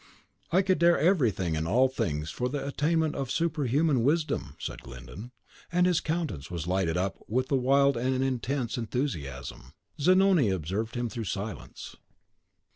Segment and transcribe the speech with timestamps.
[0.51, 5.31] "I could dare everything and all things for the attainment of superhuman wisdom," said Glyndon,
[5.71, 9.73] and his countenance was lighted up with wild and intense enthusiasm.
[9.99, 11.97] Zanoni observed him in thoughtful silence.